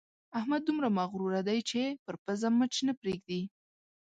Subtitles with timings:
[0.39, 3.41] احمد دومره مغروره دی چې پر پزه مچ نه پرېږدي.